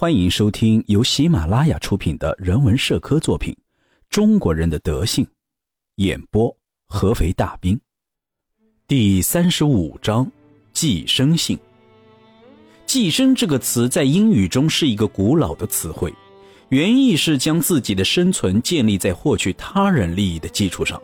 [0.00, 3.52] 欢迎收听由喜马拉雅出品的人文社科作品
[4.08, 5.22] 《中国人的德性》，
[5.96, 7.78] 演播合肥大兵。
[8.88, 10.26] 第三十五章：
[10.72, 11.58] 寄生性。
[12.86, 16.10] 寄生这个词在英语中是一个古老的词汇，
[16.70, 20.98] 原意是将自己的生存建立在获取他人利益的基础上。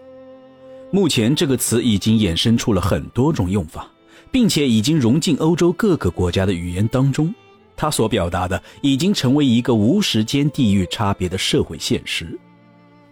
[0.91, 3.87] 目前，这个词已经衍生出了很多种用法，
[4.33, 7.35] 并且已经融进欧洲各个国家的语言当中。
[7.77, 12.39] 他所表达的已经成为一个无时间、地域差别的社会现实。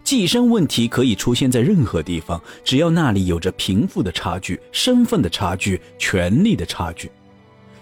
[0.03, 7.09] 寄生问题可以出现在任何地方，只要那里有着贫富的差距、身份的差距、权力的差距。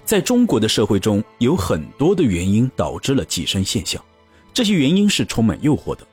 [0.06, 4.02] 在中国的社会中，有很多的原因导致了寄生现象，
[4.54, 6.06] 这些原因是充满诱惑的，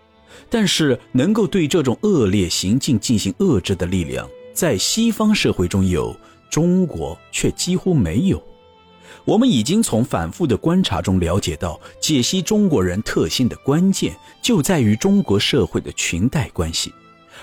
[0.49, 6.16] 但是能够对这种恶劣行径进行遏制的力量，在西方社会中有，
[6.51, 8.43] 中国却几乎没有。
[9.25, 16.93] 我们已经从反复的观察中了解到，解析中国人特性的关键就在于中国社会的裙带关系，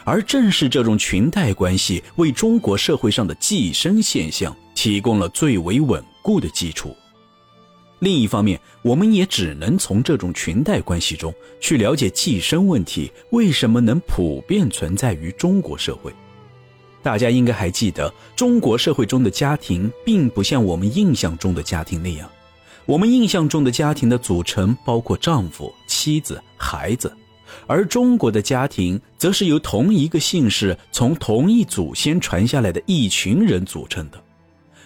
[0.03, 6.95] 而正是这种裙带关系，为中国社会上的寄生现象提供了最为稳固的基础。
[7.99, 16.13] 另一方面，我们也只能从这种裙带关系中去了解寄生问题为什么能普遍存在于中国社会。
[17.07, 22.29] 大家应该还记得，中国社会中的家庭并不像我们印象中的家庭那样。
[22.85, 27.09] 我们印象中的家庭的组成包括丈夫、妻子、孩子，
[27.65, 34.21] 而中国的家庭则是由同一个姓氏、从同一祖先传下来的一群人组成的。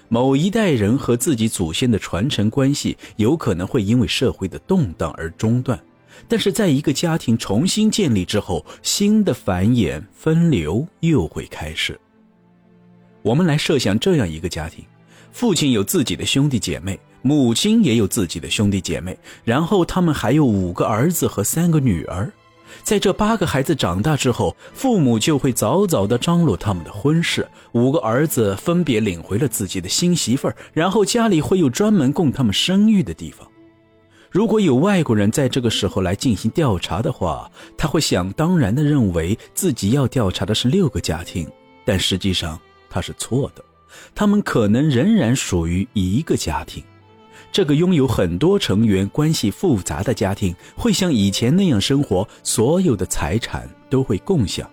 [0.08, 5.84] 某一代人和自己祖先的传承关系有可能会因为社会的动荡而中断，
[6.28, 12.00] 但是在一个家庭重新建立之后，新的繁衍分流又会开始。
[13.22, 14.84] 我们来设想这样一个家庭：
[15.32, 22.32] 父亲有自己的兄弟姐妹，母亲也有自己的兄弟姐妹，然后他们还有五个儿子和三个女儿。
[22.84, 33.48] 在这八个孩子长大之后，父母就会早早地张罗他们的婚事，五个儿子分别领回了自己的新媳妇儿，然后家里会有专门供他们生育的地方。
[34.32, 41.48] 如果有外国人在这个时候来进行调查的话，他会想当然地认为自己要调查的是六个家庭，
[41.86, 42.60] 但实际上。
[42.92, 43.64] 他是错的，
[44.14, 46.84] 他们可能仍然属于一个家庭。
[47.52, 54.70] 这个拥有很多成员、关系复杂的家庭会像以前那样生活，所有的财产都会共享。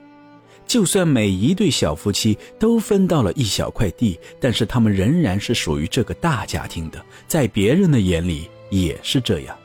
[0.67, 9.57] 就算每一对小夫妻都分到了一小块地，但是他们仍然是属于这个大家庭的，在别人的眼里也是这样。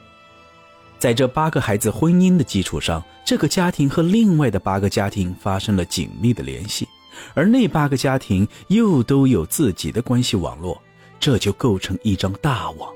[0.97, 6.88] 在这八个孩子婚姻的基础上，这个家庭和另外的八个家庭发生了紧密的联系。
[7.34, 10.81] 而那八个家庭又都有自己的关系网络，
[11.19, 12.90] 这就构成一张大网。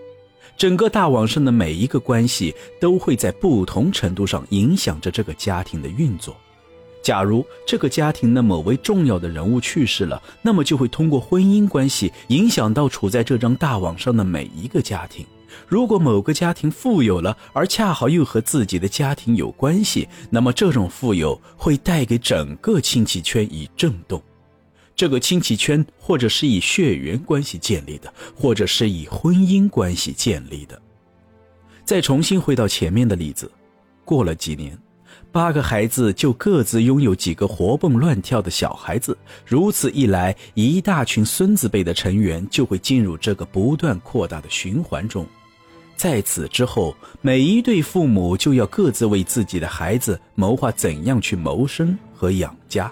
[0.58, 6.36] 整个大网上的每一个关系都会在不同程度上影响着这个家庭的运作。
[7.04, 15.26] 假如这个家庭的某位重要的人物去世了，那么就会通过婚姻关系影响到处在这张大网上的每一个家庭。
[15.68, 24.22] 如果某个家庭富有了，而恰好又和自己的家庭有关系，那么这种富有会带给整个亲戚圈以震动。
[24.96, 30.82] 这个亲戚圈或者是以血缘关系建立的，或者是以婚姻关系建立的。
[31.86, 33.52] 再重新回到前面的例子，
[34.04, 34.78] 过了几年，
[35.38, 39.16] 八个孩子就各自拥有几个活蹦乱跳的小孩子，
[39.46, 45.24] 如此一来，一大群孙子辈的成员就会进入这个不断扩大的循环中。
[45.96, 52.92] 在此之后，每一对父母就要各自为自己的孩子谋划怎样去谋生和养家。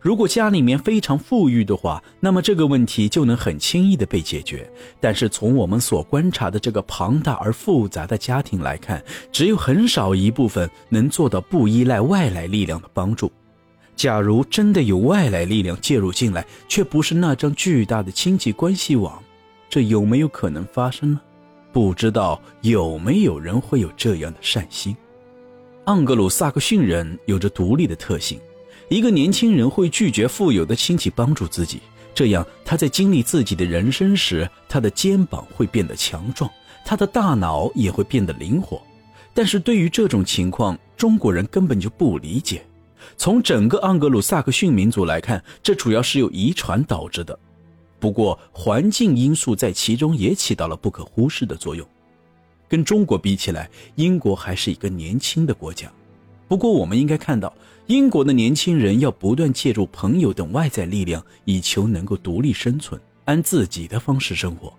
[0.00, 4.70] 如果家里面非常富裕的话，那么这个问题就能很轻易的被解决。
[5.00, 9.02] 但是从我们所观察的这个庞大而复杂的家庭来看，
[9.32, 13.30] 只有很少一部分能做到不依赖外来力量的帮助。
[13.94, 19.22] 假如真的有外来力量介入进来，却不是那张巨大的亲戚关系网，
[19.70, 21.20] 这有没有可能发生呢？
[21.72, 24.96] 不知道有没有人会有这样的善心。
[25.86, 28.40] 盎格鲁撒克逊人有着独立的特性，
[28.88, 31.80] 一个年轻人会拒绝富有的亲戚帮助自己，
[32.14, 36.48] 这样他在经历自己的人生时，他的肩膀会变得强壮，
[36.84, 38.80] 他的大脑也会变得灵活。
[39.34, 42.64] 但是对于这种情况，中国人根本就不理解。
[43.16, 47.36] 从整个盎格鲁撒克逊民族来看，这主要是由遗传导致的。
[47.98, 51.86] 不过，环境因素在其中也起到了不可忽视的作用。
[52.68, 55.90] 跟中国比起来，英国还是一个年轻的国家。
[56.48, 57.52] 不过，我们应该看到，
[57.86, 64.72] 英国的年轻人要不断借助朋友等外在力量，以求能够独立生存，按自己的方式生活。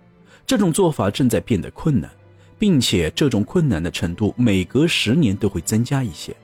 [0.46, 2.10] 这种做法正在变得困难，
[2.58, 6.36] 并且这种困难的程度每隔十年都会增加一些。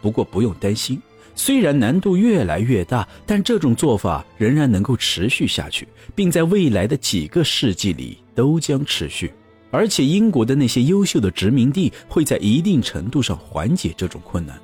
[0.00, 0.98] 不过不用担心，
[1.34, 9.30] 虽然难度越来越大，但这种做法仍然能够持续下去，并在未来的几个世纪里都将持续。
[9.70, 14.58] 而且英国的那些优秀的殖民地会在一定程度上缓解这种困难。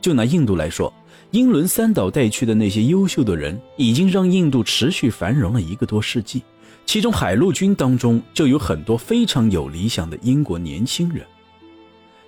[0.00, 0.92] 就拿印度来说，
[1.30, 6.42] 英伦三岛带去的那些优秀的人，已经让印度持续繁荣了一个多世纪。
[6.86, 11.24] 其中海陆军当中就有很多非常有理想的英国年轻人。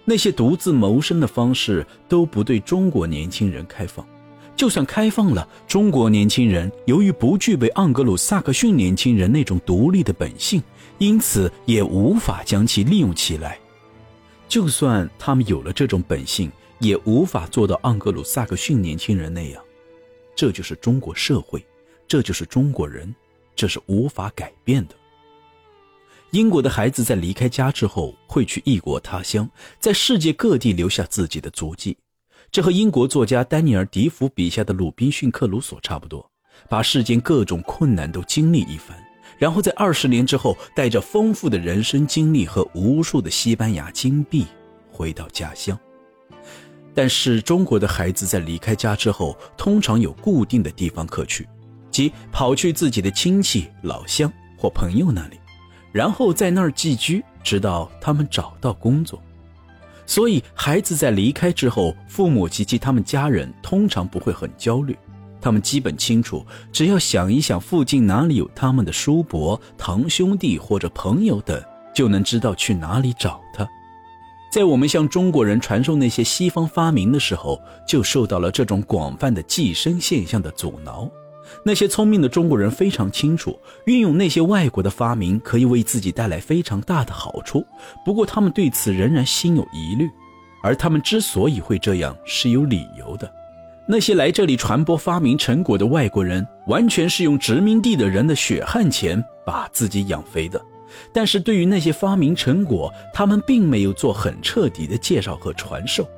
[0.05, 4.07] 那些独自谋生的方式都不对中国年轻人开放，
[4.55, 10.63] 就算开放了，中国年轻人由于不具备盎格鲁撒克逊年轻人那种独立的本性，
[10.99, 13.59] 因此也无法将其利用起来。
[14.49, 16.51] 就算他们有了这种本性，
[16.82, 19.64] 也无法做到盎格鲁撒克逊年轻人那样。
[20.34, 21.64] 这就是中国社会，
[22.08, 23.14] 这就是中国人，
[23.55, 24.94] 这是无法改变的。
[26.32, 29.49] 英国的孩子在离开家之后，会去异国他乡，
[29.79, 31.96] 在世界各地留下自己的足迹。
[32.50, 36.29] 这和英国作家丹尼尔·迪福笔下的鲁滨逊·克鲁索差不多，
[36.69, 38.96] 把世间各种困难都经历一番，
[39.38, 44.46] 然后在二十年之后，带着丰富的人生经历和无数的西班牙金币
[44.90, 45.79] 回到家乡。
[46.94, 51.49] 但是中国的孩子在离开家之后，通常有固定的地方可去，
[51.91, 55.39] 即跑去自己的亲戚、老乡或朋友那里。
[55.91, 59.23] 然后在那儿寄居，直到他们找到工作。
[60.06, 64.97] 所以，孩子在离开之后，父母及其他们家人通常不会很焦虑。
[65.41, 71.62] 他们基本清楚，只要想一想附近哪里有他们的叔伯、堂兄弟或者朋友等，
[71.94, 73.67] 就能知道去哪里找他。
[74.53, 81.11] 在我们向中国人传授那些西方发明的时候，就受到了这种广泛的寄生现象的阻挠。
[81.65, 87.65] 那些聪明的中国人非常清楚，运用那些外国的发明可以为自己带来非常大的好处。
[88.05, 90.07] 不过，他们对此仍然心有疑虑，
[90.63, 93.33] 而他们之所以会这样是有理由的。
[93.89, 100.61] 那些来这里传播发明成果的外国人，完全是用殖民地的人的血汗钱把自己养肥的。
[101.12, 106.09] 但是对于那些发明成果，他们并没有做很彻底的介绍和传授。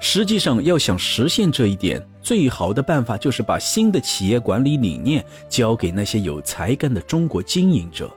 [0.00, 8.10] 实际上，要想实现这一点，最好的办法就是把新的企业管理理念交给那些有才干的中国经营者。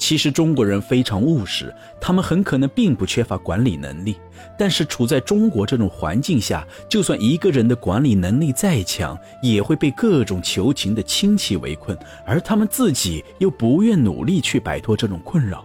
[0.00, 4.16] 其实中国人非常务实，他们很可能并不缺乏管理能力，
[4.58, 15.64] 但是处在中国这种环境下，就算一个人的管理能力再强，也会被各种求情的亲戚围困，而他们自己又不愿努力去摆脱这种困扰。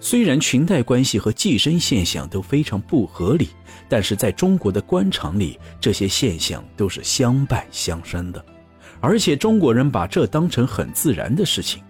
[0.00, 3.50] 虽然裙带关系和寄生现象都非常不合理，
[3.88, 8.44] 但是在中国的官场里，这些现象都是相伴相生的，
[9.00, 11.80] 而且中国人把这当成很自然的事情。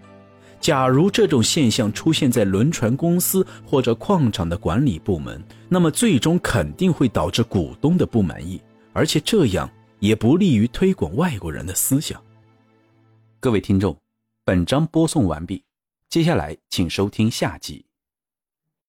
[0.61, 8.61] 假如这种现象出现在轮船公司或者矿场的管理部门，那么最终肯定会导致股东的不满意，
[8.93, 9.71] 而且这样
[10.01, 12.21] 也不利于推广外国人的思想。
[13.39, 13.97] 各位听众，
[14.45, 15.63] 本章播送完毕，
[16.11, 17.86] 接下来请收听下集。